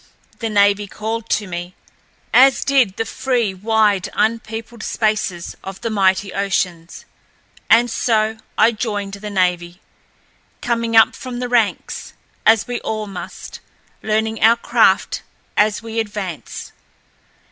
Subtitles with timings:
[0.39, 1.75] The navy called to me,
[2.33, 7.05] as did the free, wide, unpeopled spaces of the mighty oceans.
[7.69, 9.79] And so I joined the navy,
[10.59, 12.13] coming up from the ranks,
[12.47, 13.59] as we all must,
[14.01, 15.21] learning our craft
[15.55, 16.71] as we advance.